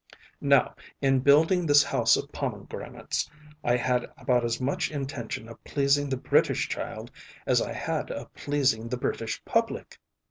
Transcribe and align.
Now, 0.41 0.73
in 0.99 1.19
building 1.19 1.67
this 1.67 1.83
House 1.83 2.17
of 2.17 2.31
Pomegranates, 2.31 3.29
I 3.63 3.77
had 3.77 4.07
about 4.17 4.43
as 4.43 4.59
much 4.59 4.89
intention 4.89 5.47
of 5.47 5.63
pleasing 5.63 6.09
the 6.09 6.17
British 6.17 6.67
child 6.69 7.11
as 7.45 7.61
I 7.61 7.73
had 7.73 8.09
of 8.09 8.33
pleasing 8.33 8.89
the 8.89 8.97
British 8.97 9.45
public. 9.45 9.99